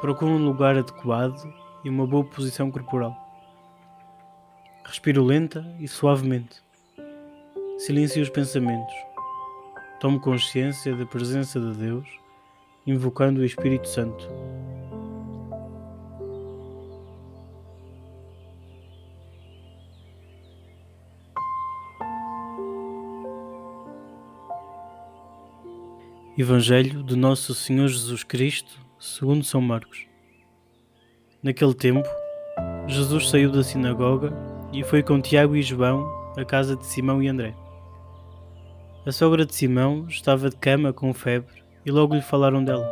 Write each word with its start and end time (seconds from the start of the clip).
Procura 0.00 0.30
um 0.30 0.44
lugar 0.44 0.76
adequado 0.76 1.52
e 1.82 1.90
uma 1.90 2.06
boa 2.06 2.22
posição 2.24 2.70
corporal. 2.70 3.16
Respiro 4.84 5.24
lenta 5.24 5.66
e 5.80 5.88
suavemente. 5.88 6.62
Silencio 7.78 8.22
os 8.22 8.30
pensamentos. 8.30 8.94
Tomo 9.98 10.20
consciência 10.20 10.94
da 10.94 11.04
presença 11.04 11.58
de 11.58 11.76
Deus, 11.76 12.08
invocando 12.86 13.40
o 13.40 13.44
Espírito 13.44 13.88
Santo. 13.88 14.28
Evangelho 26.38 27.02
de 27.02 27.16
Nosso 27.16 27.52
Senhor 27.52 27.88
Jesus 27.88 28.22
Cristo, 28.22 28.87
segundo 28.98 29.44
São 29.44 29.60
Marcos. 29.60 30.06
Naquele 31.42 31.74
tempo, 31.74 32.08
Jesus 32.88 33.28
saiu 33.30 33.52
da 33.52 33.62
sinagoga 33.62 34.32
e 34.72 34.82
foi 34.82 35.02
com 35.02 35.20
Tiago 35.20 35.54
e 35.54 35.62
João 35.62 36.10
à 36.36 36.44
casa 36.44 36.74
de 36.74 36.84
Simão 36.84 37.22
e 37.22 37.28
André. 37.28 37.54
A 39.06 39.12
sogra 39.12 39.46
de 39.46 39.54
Simão 39.54 40.06
estava 40.08 40.50
de 40.50 40.56
cama 40.56 40.92
com 40.92 41.14
febre 41.14 41.62
e 41.86 41.90
logo 41.90 42.14
lhe 42.14 42.20
falaram 42.20 42.64
dela. 42.64 42.86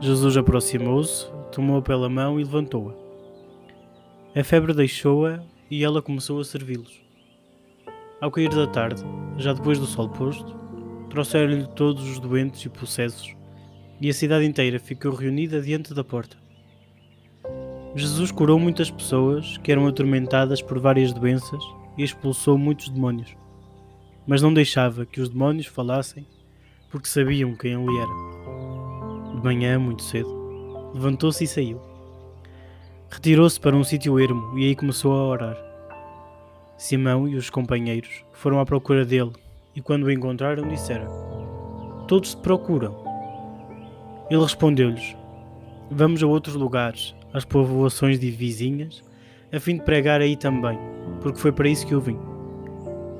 Jesus 0.00 0.36
aproximou-se, 0.36 1.26
tomou-a 1.50 1.82
pela 1.82 2.08
mão 2.08 2.38
e 2.38 2.44
levantou-a. 2.44 2.94
A 4.38 4.44
febre 4.44 4.72
deixou-a 4.72 5.42
e 5.70 5.82
ela 5.82 6.00
começou 6.00 6.40
a 6.40 6.44
servi-los. 6.44 7.02
Ao 8.20 8.30
cair 8.30 8.50
da 8.50 8.66
tarde, 8.68 9.02
já 9.36 9.52
depois 9.52 9.78
do 9.78 9.86
sol 9.86 10.08
posto, 10.08 10.56
trouxeram-lhe 11.10 11.66
todos 11.66 12.08
os 12.08 12.20
doentes 12.20 12.64
e 12.64 12.68
possessos, 12.68 13.36
e 14.00 14.08
a 14.08 14.14
cidade 14.14 14.44
inteira 14.44 14.78
ficou 14.78 15.12
reunida 15.12 15.60
diante 15.60 15.94
da 15.94 16.04
porta. 16.04 16.36
Jesus 17.94 18.32
curou 18.32 18.58
muitas 18.58 18.90
pessoas 18.90 19.56
que 19.58 19.70
eram 19.70 19.86
atormentadas 19.86 20.60
por 20.60 20.78
várias 20.78 21.12
doenças 21.12 21.62
e 21.96 22.02
expulsou 22.02 22.58
muitos 22.58 22.88
demónios, 22.88 23.36
mas 24.26 24.42
não 24.42 24.52
deixava 24.52 25.06
que 25.06 25.20
os 25.20 25.28
demónios 25.28 25.66
falassem, 25.66 26.26
porque 26.90 27.08
sabiam 27.08 27.54
quem 27.54 27.72
ele 27.72 27.98
era. 27.98 29.34
De 29.36 29.44
manhã, 29.44 29.78
muito 29.78 30.02
cedo, 30.02 30.90
levantou-se 30.92 31.44
e 31.44 31.46
saiu. 31.46 31.80
Retirou-se 33.10 33.60
para 33.60 33.76
um 33.76 33.84
sítio 33.84 34.18
ermo 34.18 34.58
e 34.58 34.64
aí 34.64 34.74
começou 34.74 35.12
a 35.12 35.26
orar. 35.28 35.56
Simão 36.76 37.28
e 37.28 37.36
os 37.36 37.48
companheiros 37.48 38.24
foram 38.32 38.58
à 38.58 38.66
procura 38.66 39.04
dele 39.04 39.32
e 39.76 39.80
quando 39.80 40.04
o 40.04 40.10
encontraram 40.10 40.68
disseram: 40.68 41.08
Todos 42.08 42.34
te 42.34 42.40
procuram. 42.40 43.03
Ele 44.30 44.40
respondeu-lhes: 44.40 45.16
Vamos 45.90 46.22
a 46.22 46.26
outros 46.26 46.54
lugares, 46.54 47.14
às 47.32 47.44
povoações 47.44 48.18
de 48.18 48.30
vizinhas, 48.30 49.02
a 49.52 49.60
fim 49.60 49.76
de 49.76 49.82
pregar 49.82 50.20
aí 50.20 50.36
também, 50.36 50.78
porque 51.20 51.38
foi 51.38 51.52
para 51.52 51.68
isso 51.68 51.86
que 51.86 51.94
eu 51.94 52.00
vim. 52.00 52.18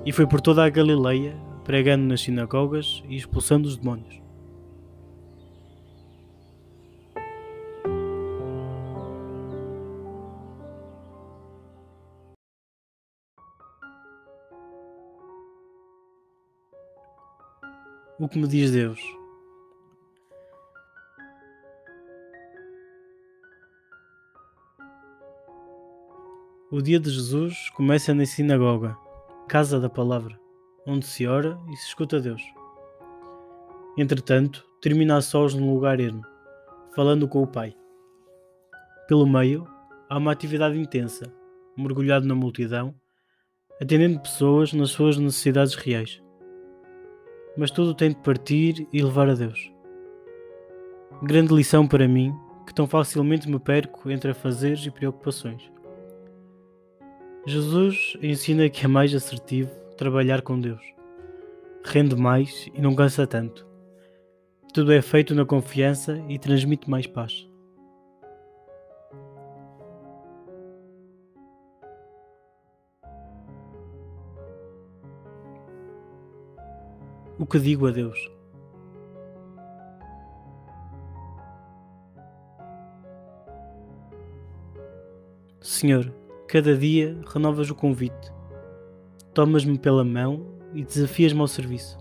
E 0.07 0.13
foi 0.13 0.27
por 0.27 0.41
toda 0.41 0.65
a 0.65 0.71
Galileia, 0.71 1.37
pregando 1.65 2.05
nas 2.05 2.23
sinagogas 2.23 3.03
e 3.09 3.17
expulsando 3.17 3.69
os 3.69 3.77
demónios. 3.77 4.23
O 18.19 18.29
que 18.29 18.39
me 18.39 18.47
diz 18.47 18.71
Deus? 18.71 19.24
O 26.75 26.83
dia 26.83 26.99
de 26.99 27.09
Jesus 27.09 27.71
começa 27.71 28.13
na 28.13 28.27
sinagoga, 28.27 28.99
casa 29.47 29.79
da 29.79 29.89
palavra, 29.89 30.37
onde 30.85 31.07
se 31.07 31.25
ora 31.25 31.57
e 31.71 31.77
se 31.77 31.87
escuta 31.87 32.21
Deus. 32.21 32.43
Entretanto, 33.97 34.67
termina 34.83 35.17
a 35.17 35.23
sós 35.23 35.55
num 35.55 35.73
lugar 35.73 36.01
ermo, 36.01 36.25
falando 36.93 37.29
com 37.29 37.45
o 37.45 37.47
Pai. 37.47 37.77
Pelo 39.07 39.25
meio, 39.25 39.69
há 40.11 40.19
uma 40.19 40.33
atividade 40.33 40.77
intensa, 40.77 41.33
mergulhado 41.79 42.27
na 42.27 42.35
multidão, 42.35 42.93
atendendo 43.81 44.19
pessoas 44.19 44.73
nas 44.73 44.91
suas 44.91 45.17
necessidades 45.17 45.77
reais 45.77 46.21
mas 47.57 47.71
tudo 47.71 47.95
tem 47.95 48.09
de 48.09 48.17
partir 48.17 48.89
e 48.93 49.01
levar 49.01 49.29
a 49.29 49.35
Deus. 49.35 49.73
Grande 51.23 51.55
lição 51.55 51.87
para 51.87 52.09
mim, 52.09 52.35
que 52.67 52.75
tão 52.75 52.89
facilmente 52.89 53.49
me 53.49 53.61
perco 53.61 54.11
entre 54.11 54.33
afazeres 54.33 54.85
e 54.85 54.91
preocupações. 54.91 55.73
Jesus 57.47 58.17
ensina 58.23 58.69
que 58.69 58.85
é 58.85 58.89
mais 58.89 59.15
assertivo 59.15 59.71
trabalhar 59.97 60.43
com 60.43 60.59
Deus. 60.59 60.81
Rende 61.85 62.17
mais 62.17 62.69
e 62.75 62.81
não 62.81 62.95
cansa 62.95 63.27
tanto. 63.27 63.67
Tudo 64.73 64.93
é 64.93 65.03
feito 65.03 65.35
na 65.35 65.45
confiança 65.45 66.23
e 66.29 66.39
transmite 66.39 66.89
mais 66.89 67.07
paz. 67.07 67.47
o 77.39 77.47
que 77.47 77.59
digo 77.59 77.87
a 77.87 77.91
Deus. 77.91 78.31
Senhor, 85.61 86.13
cada 86.49 86.77
dia 86.77 87.19
renovas 87.33 87.71
o 87.71 87.75
convite, 87.75 88.33
tomas-me 89.33 89.79
pela 89.79 90.05
mão 90.05 90.47
e 90.75 90.85
desafias-me 90.85 91.41
ao 91.41 91.49
serviço. 91.49 91.99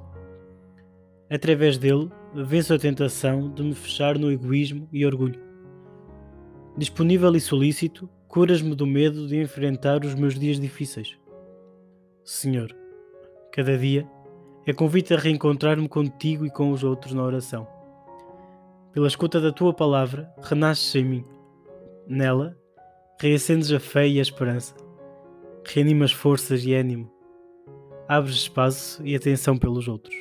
Através 1.29 1.77
dele, 1.77 2.09
venço 2.35 2.73
a 2.73 2.79
tentação 2.79 3.49
de 3.49 3.63
me 3.63 3.73
fechar 3.73 4.17
no 4.19 4.31
egoísmo 4.31 4.87
e 4.91 5.05
orgulho. 5.05 5.39
Disponível 6.77 7.35
e 7.35 7.39
solícito, 7.39 8.09
curas-me 8.27 8.75
do 8.75 8.85
medo 8.85 9.27
de 9.27 9.41
enfrentar 9.41 10.03
os 10.03 10.15
meus 10.15 10.37
dias 10.37 10.59
difíceis. 10.59 11.17
Senhor, 12.23 12.75
cada 13.51 13.77
dia 13.77 14.07
é 14.65 14.73
convite 14.73 15.13
a 15.13 15.17
reencontrar-me 15.17 15.87
contigo 15.87 16.45
e 16.45 16.49
com 16.49 16.71
os 16.71 16.83
outros 16.83 17.13
na 17.13 17.23
oração. 17.23 17.67
Pela 18.91 19.07
escuta 19.07 19.41
da 19.41 19.51
tua 19.51 19.73
palavra, 19.73 20.31
renasces 20.41 20.95
em 20.95 21.03
mim. 21.03 21.23
Nela, 22.07 22.57
reacendes 23.19 23.71
a 23.71 23.79
fé 23.79 24.07
e 24.07 24.19
a 24.19 24.21
esperança. 24.21 24.75
Reanimas 25.65 26.11
forças 26.11 26.65
e 26.65 26.73
ânimo. 26.73 27.11
Abres 28.07 28.35
espaço 28.35 29.05
e 29.05 29.15
atenção 29.15 29.57
pelos 29.57 29.87
outros. 29.87 30.15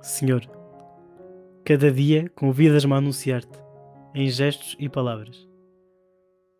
Senhor, 0.00 0.42
cada 1.64 1.90
dia 1.90 2.30
convidas-me 2.34 2.94
a 2.94 2.96
anunciar-te, 2.96 3.58
em 4.14 4.28
gestos 4.28 4.74
e 4.78 4.88
palavras. 4.88 5.46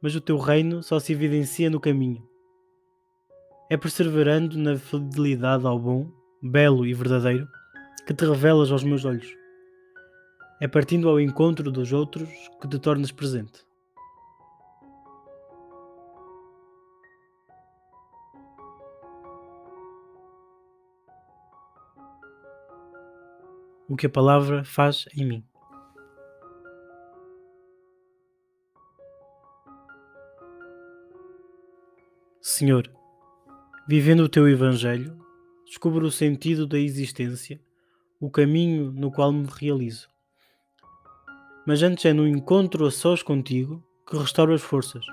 Mas 0.03 0.15
o 0.15 0.21
teu 0.21 0.37
reino 0.37 0.83
só 0.83 0.99
se 0.99 1.13
evidencia 1.13 1.71
no 1.71 1.81
caminho. 1.81 2.23
É 3.71 3.77
perseverando 3.77 4.59
na 4.59 4.77
fidelidade 4.77 5.67
ao 5.67 5.79
bom 5.79 6.11
belo 6.43 6.87
e 6.87 6.95
verdadeiro, 6.95 7.47
que 8.07 8.15
te 8.15 8.25
revelas 8.25 8.71
aos 8.71 8.83
meus 8.83 9.05
olhos. 9.05 9.29
É 10.61 10.67
partindo 10.67 11.09
ao 11.09 11.21
encontro 11.21 11.71
dos 11.71 11.93
outros 11.93 12.29
que 12.61 12.69
te 12.69 12.79
tornas 12.79 13.13
presente. 13.13 13.70
O 23.91 23.97
que 23.97 24.07
a 24.07 24.09
palavra 24.09 24.63
faz 24.63 25.07
em 25.17 25.27
mim. 25.27 25.45
Senhor, 32.41 32.89
vivendo 33.89 34.21
o 34.21 34.29
teu 34.29 34.49
Evangelho, 34.49 35.19
descubro 35.67 36.07
o 36.07 36.11
sentido 36.11 36.69
da 36.69 36.79
existência, 36.79 37.61
o 38.21 38.31
caminho 38.31 38.93
no 38.93 39.11
qual 39.11 39.33
me 39.33 39.49
realizo. 39.59 40.09
Mas 41.67 41.83
antes 41.83 42.05
é 42.05 42.13
no 42.13 42.29
encontro 42.29 42.87
a 42.87 42.93
sós 42.93 43.25
contigo 43.25 43.85
que 44.09 44.17
restauro 44.17 44.55
as 44.55 44.63
forças. 44.63 45.05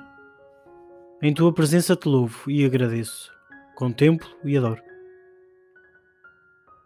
Em 1.19 1.33
tua 1.33 1.51
presença 1.51 1.95
te 1.95 2.07
louvo 2.07 2.51
e 2.51 2.63
agradeço, 2.63 3.33
contemplo 3.75 4.29
e 4.43 4.55
adoro. 4.55 4.83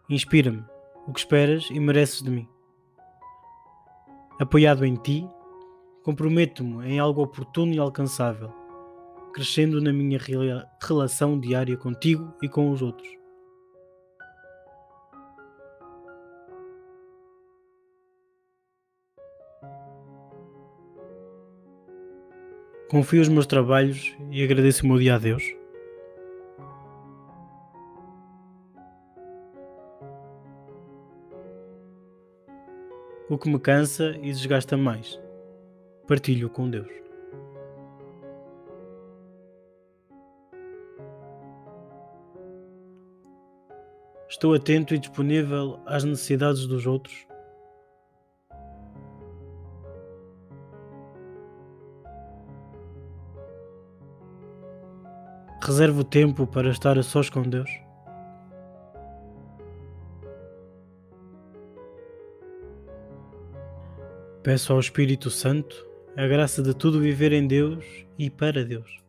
Inspira-me 0.08 0.71
o 1.06 1.12
que 1.12 1.20
esperas 1.20 1.68
e 1.70 1.80
mereces 1.80 2.22
de 2.22 2.30
mim. 2.30 2.48
Apoiado 4.40 4.84
em 4.84 4.96
ti, 4.96 5.28
comprometo-me 6.02 6.86
em 6.86 6.98
algo 6.98 7.22
oportuno 7.22 7.72
e 7.72 7.78
alcançável, 7.78 8.52
crescendo 9.32 9.80
na 9.80 9.92
minha 9.92 10.18
relação 10.80 11.38
diária 11.38 11.76
contigo 11.76 12.32
e 12.42 12.48
com 12.48 12.70
os 12.70 12.82
outros. 12.82 13.08
Confio 22.90 23.22
os 23.22 23.28
meus 23.28 23.46
trabalhos 23.46 24.14
e 24.30 24.44
agradeço 24.44 24.84
o 24.84 24.88
meu 24.88 24.98
dia 24.98 25.14
a 25.14 25.18
Deus 25.18 25.61
O 33.32 33.38
que 33.38 33.48
me 33.48 33.58
cansa 33.58 34.10
e 34.20 34.30
desgasta 34.30 34.76
mais, 34.76 35.18
partilho 36.06 36.50
com 36.50 36.68
Deus. 36.68 36.90
Estou 44.28 44.52
atento 44.52 44.94
e 44.94 44.98
disponível 44.98 45.80
às 45.86 46.04
necessidades 46.04 46.66
dos 46.66 46.84
outros. 46.84 47.26
Reservo 55.62 56.04
tempo 56.04 56.46
para 56.46 56.68
estar 56.68 56.98
a 56.98 57.02
sós 57.02 57.30
com 57.30 57.40
Deus. 57.40 57.70
Peço 64.42 64.72
ao 64.72 64.80
Espírito 64.80 65.30
Santo 65.30 65.86
a 66.16 66.26
graça 66.26 66.62
de 66.62 66.74
tudo 66.74 67.00
viver 67.00 67.32
em 67.32 67.46
Deus 67.46 67.84
e 68.18 68.28
para 68.28 68.64
Deus. 68.64 69.01